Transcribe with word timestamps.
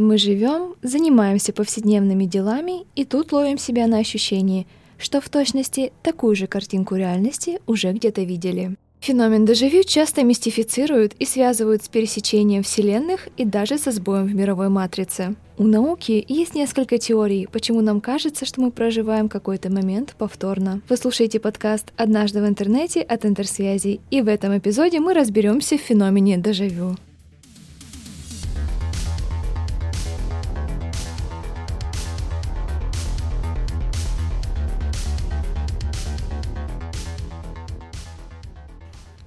Мы 0.00 0.16
живем, 0.16 0.76
занимаемся 0.80 1.52
повседневными 1.52 2.24
делами 2.24 2.86
и 2.96 3.04
тут 3.04 3.32
ловим 3.32 3.58
себя 3.58 3.86
на 3.86 3.98
ощущении, 3.98 4.66
что 4.96 5.20
в 5.20 5.28
точности 5.28 5.92
такую 6.02 6.34
же 6.34 6.46
картинку 6.46 6.94
реальности 6.94 7.60
уже 7.66 7.92
где-то 7.92 8.22
видели. 8.22 8.76
Феномен 9.00 9.44
дежавю 9.44 9.84
часто 9.84 10.24
мистифицируют 10.24 11.12
и 11.18 11.26
связывают 11.26 11.84
с 11.84 11.88
пересечением 11.88 12.62
вселенных 12.62 13.28
и 13.36 13.44
даже 13.44 13.76
со 13.76 13.92
сбоем 13.92 14.26
в 14.26 14.34
мировой 14.34 14.70
матрице. 14.70 15.34
У 15.58 15.64
науки 15.64 16.24
есть 16.26 16.54
несколько 16.54 16.96
теорий, 16.96 17.46
почему 17.52 17.82
нам 17.82 18.00
кажется, 18.00 18.46
что 18.46 18.62
мы 18.62 18.70
проживаем 18.70 19.28
какой-то 19.28 19.70
момент 19.70 20.14
повторно. 20.16 20.80
Вы 20.88 20.96
слушаете 20.96 21.40
подкаст 21.40 21.92
«Однажды 21.98 22.40
в 22.40 22.48
интернете» 22.48 23.02
от 23.02 23.26
Интерсвязи, 23.26 24.00
и 24.10 24.22
в 24.22 24.28
этом 24.28 24.56
эпизоде 24.56 24.98
мы 24.98 25.12
разберемся 25.12 25.76
в 25.76 25.82
феномене 25.82 26.38
дежавю. 26.38 26.96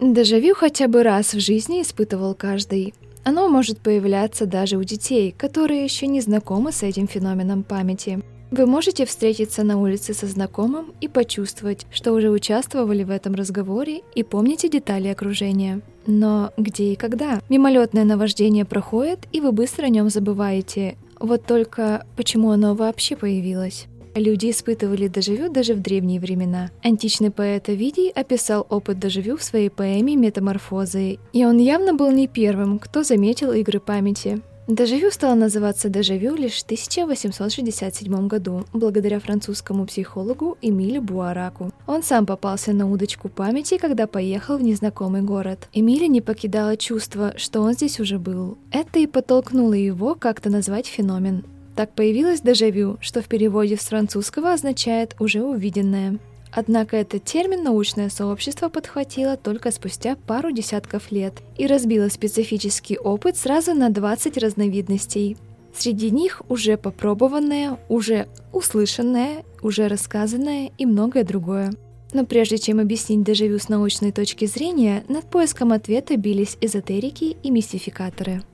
Дежавю 0.00 0.54
хотя 0.54 0.88
бы 0.88 1.02
раз 1.02 1.34
в 1.34 1.40
жизни 1.40 1.80
испытывал 1.80 2.34
каждый. 2.34 2.94
Оно 3.22 3.48
может 3.48 3.78
появляться 3.78 4.44
даже 4.44 4.76
у 4.76 4.82
детей, 4.82 5.34
которые 5.36 5.84
еще 5.84 6.06
не 6.06 6.20
знакомы 6.20 6.72
с 6.72 6.82
этим 6.82 7.06
феноменом 7.06 7.62
памяти. 7.62 8.20
Вы 8.50 8.66
можете 8.66 9.06
встретиться 9.06 9.64
на 9.64 9.80
улице 9.80 10.14
со 10.14 10.26
знакомым 10.26 10.92
и 11.00 11.08
почувствовать, 11.08 11.86
что 11.90 12.12
уже 12.12 12.30
участвовали 12.30 13.02
в 13.02 13.10
этом 13.10 13.34
разговоре 13.34 14.02
и 14.14 14.22
помните 14.22 14.68
детали 14.68 15.08
окружения. 15.08 15.80
Но 16.06 16.52
где 16.56 16.92
и 16.92 16.96
когда? 16.96 17.40
Мимолетное 17.48 18.04
наваждение 18.04 18.64
проходит, 18.64 19.20
и 19.32 19.40
вы 19.40 19.52
быстро 19.52 19.86
о 19.86 19.88
нем 19.88 20.10
забываете. 20.10 20.96
Вот 21.18 21.46
только 21.46 22.06
почему 22.16 22.50
оно 22.50 22.74
вообще 22.74 23.16
появилось? 23.16 23.86
Люди 24.14 24.50
испытывали 24.50 25.08
дежавю 25.08 25.50
даже 25.50 25.74
в 25.74 25.80
древние 25.82 26.20
времена. 26.20 26.70
Античный 26.82 27.30
поэт 27.30 27.68
Овидий 27.68 28.10
описал 28.10 28.64
опыт 28.70 28.98
дежавю 28.98 29.36
в 29.36 29.42
своей 29.42 29.70
поэме 29.70 30.14
«Метаморфозы», 30.14 31.18
и 31.32 31.44
он 31.44 31.58
явно 31.58 31.94
был 31.94 32.12
не 32.12 32.28
первым, 32.28 32.78
кто 32.78 33.02
заметил 33.02 33.52
игры 33.52 33.80
памяти. 33.80 34.40
Дежавю 34.66 35.10
стало 35.10 35.34
называться 35.34 35.90
дежавю 35.90 36.36
лишь 36.36 36.62
в 36.62 36.64
1867 36.64 38.28
году, 38.28 38.64
благодаря 38.72 39.20
французскому 39.20 39.84
психологу 39.84 40.56
Эмилю 40.62 41.02
Буараку. 41.02 41.70
Он 41.86 42.02
сам 42.02 42.24
попался 42.24 42.72
на 42.72 42.90
удочку 42.90 43.28
памяти, 43.28 43.76
когда 43.76 44.06
поехал 44.06 44.56
в 44.56 44.62
незнакомый 44.62 45.20
город. 45.20 45.68
Эмиля 45.74 46.06
не 46.06 46.22
покидало 46.22 46.78
чувство, 46.78 47.34
что 47.36 47.60
он 47.60 47.74
здесь 47.74 48.00
уже 48.00 48.18
был. 48.18 48.56
Это 48.70 49.00
и 49.00 49.06
подтолкнуло 49.06 49.74
его 49.74 50.14
как-то 50.14 50.48
назвать 50.48 50.86
феномен. 50.86 51.44
Так 51.76 51.92
появилось 51.92 52.40
дежавю, 52.40 52.98
что 53.00 53.20
в 53.20 53.26
переводе 53.26 53.76
с 53.76 53.80
французского 53.80 54.52
означает 54.52 55.16
«уже 55.18 55.42
увиденное». 55.42 56.18
Однако 56.56 56.96
этот 56.96 57.24
термин 57.24 57.64
научное 57.64 58.08
сообщество 58.08 58.68
подхватило 58.68 59.36
только 59.36 59.72
спустя 59.72 60.14
пару 60.14 60.52
десятков 60.52 61.10
лет 61.10 61.42
и 61.56 61.66
разбило 61.66 62.08
специфический 62.08 62.96
опыт 62.96 63.36
сразу 63.36 63.74
на 63.74 63.90
20 63.90 64.38
разновидностей. 64.38 65.36
Среди 65.76 66.12
них 66.12 66.42
уже 66.48 66.76
попробованное, 66.76 67.76
уже 67.88 68.28
услышанное, 68.52 69.44
уже 69.62 69.88
рассказанное 69.88 70.70
и 70.78 70.86
многое 70.86 71.24
другое. 71.24 71.72
Но 72.12 72.24
прежде 72.24 72.58
чем 72.58 72.78
объяснить 72.78 73.24
дежавю 73.24 73.58
с 73.58 73.68
научной 73.68 74.12
точки 74.12 74.44
зрения, 74.44 75.02
над 75.08 75.24
поиском 75.24 75.72
ответа 75.72 76.16
бились 76.16 76.56
эзотерики 76.60 77.36
и 77.42 77.50
мистификаторы– 77.50 78.44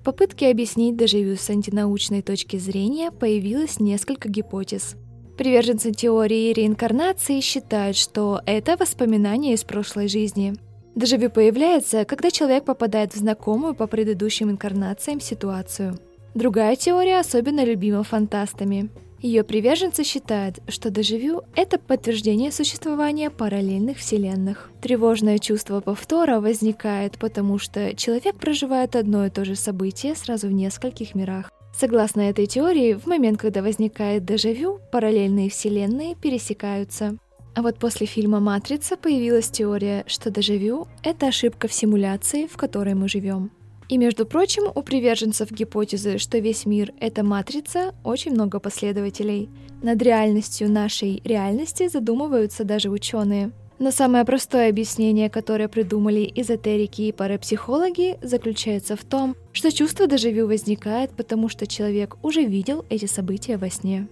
В 0.00 0.02
попытке 0.02 0.48
объяснить 0.48 0.96
дежавю 0.96 1.36
с 1.36 1.50
антинаучной 1.50 2.22
точки 2.22 2.56
зрения 2.56 3.10
появилось 3.10 3.80
несколько 3.80 4.30
гипотез. 4.30 4.96
Приверженцы 5.36 5.92
теории 5.92 6.54
реинкарнации 6.54 7.40
считают, 7.40 7.98
что 7.98 8.40
это 8.46 8.78
воспоминание 8.78 9.52
из 9.52 9.62
прошлой 9.62 10.08
жизни. 10.08 10.54
Дежавю 10.94 11.28
появляется, 11.28 12.06
когда 12.06 12.30
человек 12.30 12.64
попадает 12.64 13.12
в 13.12 13.18
знакомую 13.18 13.74
по 13.74 13.86
предыдущим 13.86 14.50
инкарнациям 14.50 15.20
ситуацию. 15.20 15.98
Другая 16.34 16.76
теория 16.76 17.20
особенно 17.20 17.62
любима 17.62 18.02
фантастами. 18.02 18.88
Ее 19.22 19.44
приверженцы 19.44 20.02
считают, 20.02 20.60
что 20.68 20.88
дежавю— 20.88 21.42
это 21.54 21.78
подтверждение 21.78 22.50
существования 22.50 23.28
параллельных 23.28 23.98
вселенных. 23.98 24.70
Тревожное 24.80 25.38
чувство 25.38 25.80
повтора 25.80 26.40
возникает, 26.40 27.18
потому 27.18 27.58
что 27.58 27.94
человек 27.94 28.36
проживает 28.36 28.96
одно 28.96 29.26
и 29.26 29.30
то 29.30 29.44
же 29.44 29.56
событие 29.56 30.14
сразу 30.14 30.48
в 30.48 30.52
нескольких 30.52 31.14
мирах. 31.14 31.50
Согласно 31.78 32.22
этой 32.22 32.46
теории, 32.46 32.94
в 32.94 33.06
момент, 33.06 33.38
когда 33.38 33.62
возникает 33.62 34.24
дежавю, 34.24 34.80
параллельные 34.90 35.50
вселенные 35.50 36.14
пересекаются. 36.14 37.16
А 37.54 37.62
вот 37.62 37.78
после 37.78 38.06
фильма 38.06 38.40
«Матрица» 38.40 38.96
появилась 38.96 39.50
теория, 39.50 40.04
что 40.06 40.30
дежавю— 40.30 40.86
это 41.02 41.26
ошибка 41.26 41.68
в 41.68 41.74
симуляции, 41.74 42.46
в 42.46 42.56
которой 42.56 42.94
мы 42.94 43.08
живем. 43.08 43.50
И, 43.90 43.98
между 43.98 44.24
прочим, 44.24 44.70
у 44.72 44.82
приверженцев 44.82 45.50
гипотезы, 45.50 46.18
что 46.18 46.38
весь 46.38 46.64
мир— 46.64 46.92
это 47.00 47.24
матрица, 47.24 47.92
очень 48.04 48.30
много 48.30 48.60
последователей. 48.60 49.50
Над 49.82 50.00
реальностью 50.00 50.70
нашей 50.70 51.20
реальности 51.24 51.88
задумываются 51.88 52.62
даже 52.62 52.88
ученые. 52.88 53.50
Но 53.80 53.90
самое 53.90 54.24
простое 54.24 54.68
объяснение, 54.68 55.28
которое 55.28 55.66
придумали 55.66 56.30
эзотерики 56.36 57.02
и 57.02 57.12
парапсихологи, 57.12 58.16
заключается 58.22 58.94
в 58.94 59.02
том, 59.02 59.34
что 59.52 59.72
чувство 59.72 60.06
дежавю 60.06 60.46
возникает, 60.46 61.10
потому 61.16 61.48
что 61.48 61.66
человек 61.66 62.16
уже 62.22 62.44
видел 62.44 62.84
эти 62.90 63.06
события 63.06 63.56
во 63.56 63.70
сне. 63.70 64.06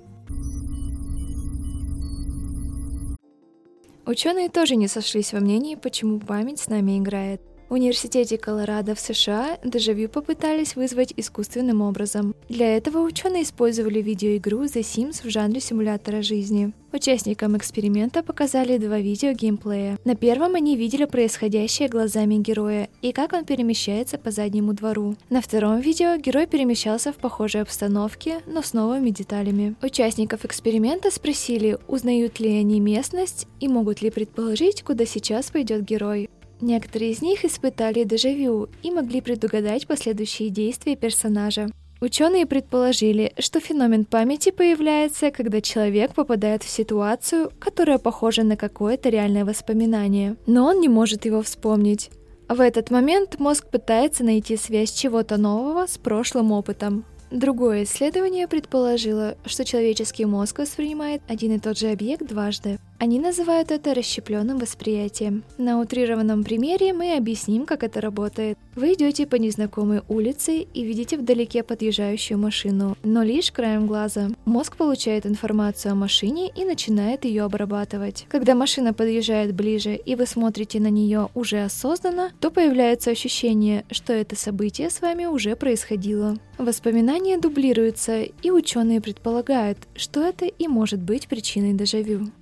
Ученые 4.07 4.49
тоже 4.49 4.75
не 4.75 4.89
сошлись 4.89 5.33
во 5.33 5.39
мнении, 5.39 5.77
почему 5.77 6.19
память 6.19 6.59
с 6.59 6.69
нами 6.69 6.99
играет. 6.99 7.41
В 7.69 7.75
университете 7.75 8.39
Колорадо 8.39 8.95
в 8.95 9.01
США 9.01 9.59
дежавю 9.63 10.09
попытались 10.09 10.75
вызвать 10.75 11.13
искусственным 11.19 11.83
образом. 11.83 12.35
Для 12.49 12.75
этого 12.79 13.01
ученые 13.01 13.43
использовали 13.43 14.01
видеоигру 14.01 14.63
The 14.63 14.81
Sims 14.81 15.23
в 15.23 15.29
жанре 15.29 15.61
симулятора 15.61 16.23
жизни. 16.23 16.73
Участникам 16.95 17.59
эксперимента 17.59 18.23
показали 18.23 18.79
два 18.79 18.99
видео 18.99 19.33
геймплея. 19.33 19.99
На 20.07 20.17
первом 20.17 20.55
они 20.55 20.77
видели 20.77 21.05
происходящее 21.05 21.91
глазами 21.91 22.37
героя 22.37 22.89
и 23.03 23.13
как 23.13 23.35
он 23.35 23.45
перемещается 23.45 24.17
по 24.17 24.31
заднему 24.31 24.73
двору. 24.73 25.17
На 25.29 25.43
втором 25.43 25.81
видео 25.81 26.17
герой 26.17 26.47
перемещался 26.47 27.13
в 27.13 27.17
похожей 27.17 27.61
обстановке, 27.61 28.41
но 28.47 28.63
с 28.63 28.73
новыми 28.73 29.11
деталями. 29.11 29.75
Участников 29.83 30.47
эксперимента 30.47 31.11
спросили, 31.11 31.77
узнают 31.87 32.41
ли 32.41 32.49
они 32.49 32.81
местность 32.81 33.47
и 33.61 33.69
могут 33.69 34.01
ли 34.01 34.11
предположить, 34.11 34.83
куда 34.83 35.05
сейчас 35.05 35.51
пойдет 35.51 35.85
герой. 35.85 36.31
Некоторые 36.61 37.13
из 37.13 37.23
них 37.23 37.45
испытали 37.45 38.05
дежавю 38.05 38.69
и 38.83 38.91
могли 38.91 39.21
предугадать 39.21 39.87
последующие 39.87 40.51
действия 40.51 40.97
персонажа. 40.97 41.69
Ученые 42.01 42.47
предположили, 42.47 43.33
что 43.39 43.59
феномен 43.59 44.05
памяти 44.05 44.51
появляется, 44.51 45.33
когда 45.33 45.61
человек 45.61 46.15
попадает 46.15 46.63
в 46.63 46.69
ситуацию, 46.69 47.51
которая 47.59 47.99
похожа 47.99 48.45
на 48.45 48.57
какое-то 48.57 49.09
реальное 49.09 49.45
воспоминание, 49.45 50.37
но 50.47 50.67
он 50.67 50.81
не 50.81 50.89
может 50.89 51.25
его 51.25 51.43
вспомнить. 51.43 52.11
В 52.49 52.61
этот 52.61 52.91
момент 52.91 53.41
мозг 53.41 53.67
пытается 53.69 54.25
найти 54.25 54.57
связь 54.57 54.93
чего-то 54.93 55.37
нового 55.37 55.87
с 55.87 55.99
прошлым 55.99 56.53
опытом. 56.53 57.05
Другое 57.31 57.83
исследование 57.83 58.49
предположило, 58.49 59.37
что 59.45 59.65
человеческий 59.65 60.25
мозг 60.25 60.61
воспринимает 60.61 61.21
один 61.29 61.57
и 61.57 61.59
тот 61.59 61.77
же 61.77 61.91
объект 61.91 62.27
дважды. 62.27 62.79
Они 63.01 63.21
называют 63.21 63.71
это 63.71 63.95
расщепленным 63.95 64.59
восприятием. 64.59 65.45
На 65.57 65.81
утрированном 65.81 66.43
примере 66.43 66.93
мы 66.93 67.17
объясним, 67.17 67.65
как 67.65 67.85
это 67.85 68.01
работает. 68.01 68.59
Вы 68.75 68.95
идете 68.95 69.25
по 69.25 69.37
незнакомой 69.37 70.03
улице 70.09 70.67
и 70.75 70.83
видите 70.83 71.17
вдалеке 71.17 71.63
подъезжающую 71.63 72.37
машину, 72.37 72.97
но 73.05 73.23
лишь 73.23 73.53
краем 73.53 73.87
глаза. 73.87 74.31
Мозг 74.47 74.77
получает 74.77 75.27
информацию 75.27 75.93
о 75.93 75.95
машине 75.95 76.51
и 76.57 76.65
начинает 76.65 77.25
ее 77.25 77.45
обрабатывать. 77.45 78.27
Когда 78.29 78.57
машина 78.57 78.93
подъезжает 78.93 79.55
ближе 79.55 79.95
и 79.95 80.17
вы 80.17 80.27
смотрите 80.27 80.81
на 80.81 80.91
нее 80.91 81.29
уже 81.35 81.63
осознанно, 81.63 82.33
то 82.41 82.51
появляется 82.51 83.13
ощущение, 83.13 83.85
что 83.93 84.13
это 84.13 84.35
событие 84.35 84.91
с 84.91 85.01
вами 85.01 85.27
уже 85.27 85.55
происходило. 85.55 86.37
Воспоминания 86.59 87.39
дублируются, 87.39 88.23
и 88.23 88.51
ученые 88.51 89.01
предполагают, 89.01 89.79
что 89.95 90.21
это 90.25 90.47
и 90.47 90.67
может 90.67 91.01
быть 91.01 91.29
причиной 91.29 91.75
дежавю. 91.75 92.33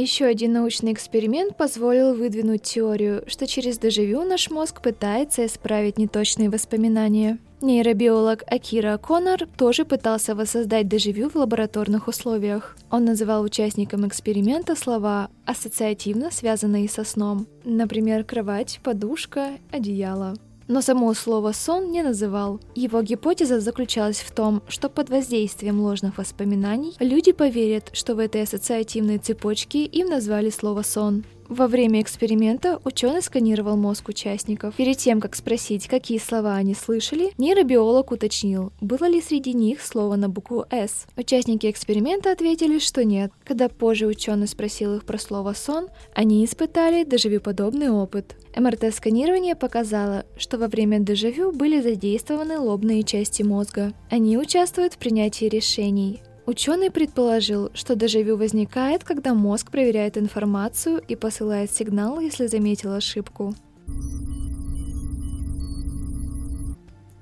Еще 0.00 0.24
один 0.24 0.54
научный 0.54 0.94
эксперимент 0.94 1.58
позволил 1.58 2.14
выдвинуть 2.14 2.62
теорию, 2.62 3.22
что 3.26 3.46
через 3.46 3.78
дежавю 3.78 4.24
наш 4.24 4.48
мозг 4.48 4.80
пытается 4.80 5.44
исправить 5.44 5.98
неточные 5.98 6.48
воспоминания. 6.48 7.38
Нейробиолог 7.60 8.42
Акира 8.46 8.96
Коннор 8.96 9.46
тоже 9.58 9.84
пытался 9.84 10.34
воссоздать 10.34 10.88
дежавю 10.88 11.28
в 11.28 11.34
лабораторных 11.34 12.08
условиях. 12.08 12.78
Он 12.90 13.04
называл 13.04 13.42
участникам 13.42 14.08
эксперимента 14.08 14.74
слова, 14.74 15.28
ассоциативно 15.44 16.30
связанные 16.30 16.88
со 16.88 17.04
сном. 17.04 17.46
Например, 17.64 18.24
кровать, 18.24 18.80
подушка, 18.82 19.50
одеяло 19.70 20.34
но 20.70 20.82
само 20.82 21.12
слово 21.14 21.50
«сон» 21.50 21.90
не 21.90 22.00
называл. 22.00 22.60
Его 22.76 23.02
гипотеза 23.02 23.58
заключалась 23.58 24.20
в 24.20 24.30
том, 24.30 24.62
что 24.68 24.88
под 24.88 25.10
воздействием 25.10 25.80
ложных 25.80 26.16
воспоминаний 26.16 26.94
люди 27.00 27.32
поверят, 27.32 27.90
что 27.92 28.14
в 28.14 28.20
этой 28.20 28.44
ассоциативной 28.44 29.18
цепочке 29.18 29.84
им 29.84 30.08
назвали 30.08 30.48
слово 30.48 30.82
«сон». 30.82 31.24
Во 31.50 31.66
время 31.66 32.00
эксперимента 32.00 32.80
ученый 32.84 33.22
сканировал 33.22 33.76
мозг 33.76 34.08
участников. 34.08 34.76
Перед 34.76 34.98
тем, 34.98 35.20
как 35.20 35.34
спросить, 35.34 35.88
какие 35.88 36.18
слова 36.18 36.54
они 36.54 36.74
слышали, 36.74 37.32
нейробиолог 37.38 38.12
уточнил, 38.12 38.72
было 38.80 39.06
ли 39.08 39.20
среди 39.20 39.52
них 39.52 39.82
слово 39.82 40.14
на 40.14 40.28
букву 40.28 40.64
«С». 40.70 41.08
Участники 41.16 41.68
эксперимента 41.68 42.30
ответили, 42.30 42.78
что 42.78 43.04
нет. 43.04 43.32
Когда 43.44 43.68
позже 43.68 44.06
ученый 44.06 44.46
спросил 44.46 44.94
их 44.94 45.04
про 45.04 45.18
слово 45.18 45.52
«сон», 45.52 45.88
они 46.14 46.44
испытали 46.44 47.02
дежавю-подобный 47.02 47.90
опыт. 47.90 48.36
МРТ-сканирование 48.54 49.56
показало, 49.56 50.26
что 50.36 50.56
во 50.56 50.68
время 50.68 51.00
дежавю 51.00 51.50
были 51.50 51.80
задействованы 51.80 52.60
лобные 52.60 53.02
части 53.02 53.42
мозга. 53.42 53.92
Они 54.08 54.38
участвуют 54.38 54.94
в 54.94 54.98
принятии 54.98 55.46
решений, 55.46 56.22
Ученый 56.46 56.90
предположил, 56.90 57.70
что 57.74 57.94
дежавю 57.94 58.36
возникает, 58.36 59.04
когда 59.04 59.34
мозг 59.34 59.70
проверяет 59.70 60.16
информацию 60.16 61.02
и 61.06 61.14
посылает 61.14 61.70
сигнал, 61.70 62.18
если 62.20 62.46
заметил 62.46 62.92
ошибку. 62.92 63.54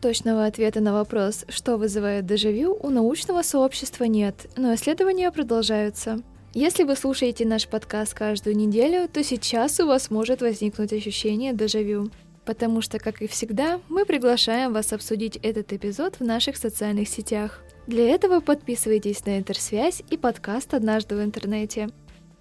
Точного 0.01 0.47
ответа 0.47 0.81
на 0.81 0.93
вопрос, 0.93 1.45
что 1.49 1.77
вызывает 1.77 2.25
дежавю, 2.25 2.79
у 2.81 2.89
научного 2.89 3.43
сообщества 3.43 4.05
нет, 4.05 4.49
но 4.57 4.73
исследования 4.75 5.33
продолжаются. 5.33 6.21
Если 6.55 6.85
вы 6.85 6.95
слушаете 6.95 7.45
наш 7.45 7.67
подкаст 7.67 8.15
каждую 8.15 8.57
неделю, 8.57 9.09
то 9.09 9.23
сейчас 9.25 9.81
у 9.81 9.87
вас 9.87 10.11
может 10.11 10.41
возникнуть 10.41 10.93
ощущение 10.93 11.53
дежавю. 11.53 12.11
Потому 12.45 12.81
что, 12.81 12.99
как 12.99 13.21
и 13.21 13.27
всегда, 13.27 13.81
мы 13.89 14.07
приглашаем 14.07 14.73
вас 14.73 14.93
обсудить 14.93 15.37
этот 15.43 15.73
эпизод 15.73 16.17
в 16.19 16.25
наших 16.25 16.57
социальных 16.57 17.09
сетях. 17.09 17.63
Для 17.89 18.07
этого 18.11 18.41
подписывайтесь 18.41 19.25
на 19.25 19.39
Интерсвязь 19.39 20.03
и 20.11 20.19
подкаст 20.19 20.75
«Однажды 20.75 21.17
в 21.17 21.25
интернете». 21.25 21.89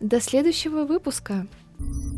До 0.01 0.19
следующего 0.19 0.83
выпуска! 0.83 1.47
thank 1.79 2.11
you 2.11 2.16